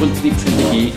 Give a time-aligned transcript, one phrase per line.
[0.00, 0.94] quando te digo aqui,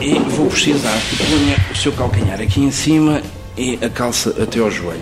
[0.00, 3.22] e vou precisar que ponha o seu calcanhar aqui em cima
[3.56, 5.00] e a calça até ao joelho.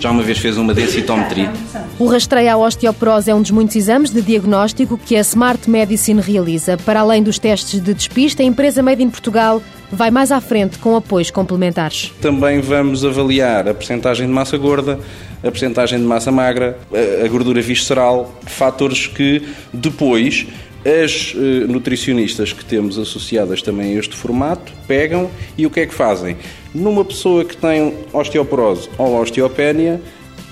[0.00, 1.52] Já uma vez fez uma densitometria.
[1.98, 6.22] O rastreio à osteoporose é um dos muitos exames de diagnóstico que a Smart Medicine
[6.22, 6.78] realiza.
[6.78, 10.78] Para além dos testes de despista, a empresa Made in Portugal vai mais à frente
[10.78, 12.10] com apoios complementares.
[12.22, 14.98] Também vamos avaliar a percentagem de massa gorda,
[15.44, 16.78] a percentagem de massa magra,
[17.22, 20.46] a gordura visceral, fatores que depois
[20.84, 25.86] as uh, nutricionistas que temos associadas também a este formato pegam e o que é
[25.86, 26.36] que fazem?
[26.74, 30.00] Numa pessoa que tem osteoporose ou osteopénia,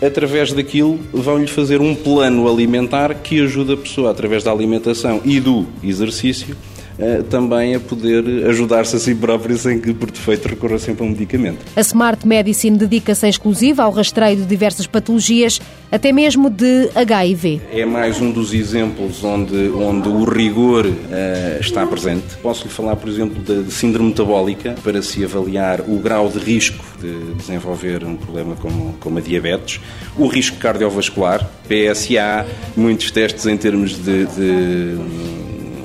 [0.05, 5.41] através daquilo vão-lhe fazer um plano alimentar que ajuda a pessoa, através da alimentação e
[5.41, 6.80] do exercício, eh,
[7.29, 11.11] também a poder ajudar-se a si próprio sem que, por defeito, recorra sempre a um
[11.11, 11.59] medicamento.
[11.77, 17.61] A Smart Medicine dedica-se exclusiva ao rastreio de diversas patologias, até mesmo de HIV.
[17.73, 22.37] É mais um dos exemplos onde, onde o rigor uh, está presente.
[22.43, 26.85] Posso-lhe falar, por exemplo, de, de síndrome metabólica, para se avaliar o grau de risco
[27.01, 29.81] de desenvolver um problema como, como a diabetes,
[30.17, 35.40] o risco cardiovascular, PSA, muitos testes em termos de, de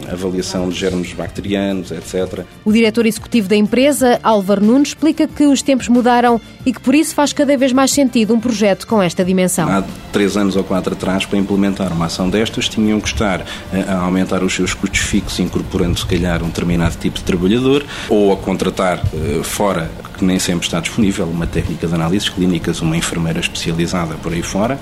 [0.09, 2.45] avaliação de germes bacterianos, etc.
[2.63, 6.95] O diretor executivo da empresa, Álvaro Nunes, explica que os tempos mudaram e que por
[6.95, 9.69] isso faz cada vez mais sentido um projeto com esta dimensão.
[9.69, 13.45] Há três anos ou quatro atrás, para implementar uma ação destas, tinham que estar
[13.87, 18.33] a aumentar os seus custos fixos, incorporando se calhar um determinado tipo de trabalhador, ou
[18.33, 22.95] a contratar eh, fora que nem sempre está disponível, uma técnica de análises clínicas, uma
[22.95, 24.79] enfermeira especializada por aí fora,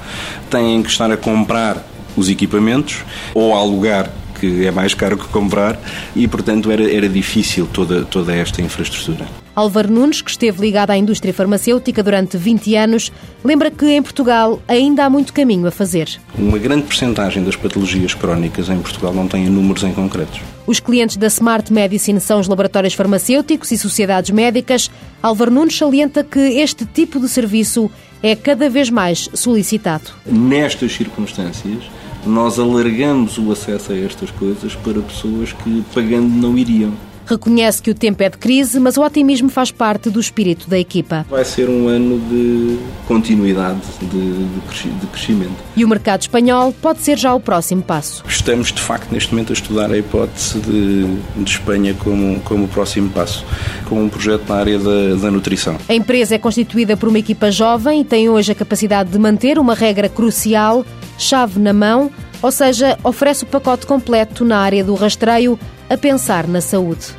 [0.49, 1.83] têm que estar a comprar
[2.15, 3.01] os equipamentos
[3.33, 4.09] ou a alugar
[4.43, 5.79] que é mais caro que comprar
[6.13, 9.25] e, portanto, era, era difícil toda, toda esta infraestrutura.
[9.55, 13.11] Álvaro Nunes, que esteve ligado à indústria farmacêutica durante 20 anos,
[13.43, 16.09] lembra que em Portugal ainda há muito caminho a fazer.
[16.37, 20.41] Uma grande percentagem das patologias crónicas em Portugal não têm números em concretos.
[20.67, 24.91] Os clientes da Smart Medicine são os laboratórios farmacêuticos e sociedades médicas.
[25.21, 27.89] Álvaro Nunes salienta que este tipo de serviço
[28.21, 30.11] é cada vez mais solicitado.
[30.25, 31.83] Nestas circunstâncias,
[32.25, 36.93] nós alargamos o acesso a estas coisas para pessoas que, pagando, não iriam.
[37.25, 40.77] Reconhece que o tempo é de crise, mas o otimismo faz parte do espírito da
[40.77, 41.25] equipa.
[41.29, 45.55] Vai ser um ano de continuidade, de, de, crescimento.
[45.75, 48.23] E o mercado espanhol pode ser já o próximo passo.
[48.27, 51.05] Estamos, de facto, neste momento a estudar a hipótese de,
[51.37, 53.45] de Espanha como, como próximo passo,
[53.87, 55.77] com um projeto na área da, da nutrição.
[55.87, 59.57] A empresa é constituída por uma equipa jovem e tem hoje a capacidade de manter
[59.57, 60.85] uma regra crucial
[61.23, 62.11] chave na mão,
[62.41, 65.57] ou seja, oferece o pacote completo na área do rastreio
[65.89, 67.15] a pensar na saúde.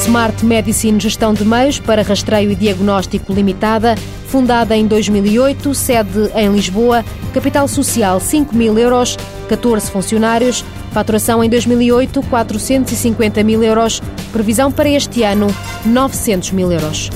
[0.00, 3.94] Smart Medicine Gestão de Meios para Rastreio e Diagnóstico Limitada,
[4.28, 7.04] fundada em 2008, sede em Lisboa,
[7.34, 9.16] capital social 5 mil euros,
[9.48, 14.00] 14 funcionários, faturação em 2008 450 mil euros,
[14.32, 15.54] previsão para este ano
[15.84, 17.10] 900 mil euros.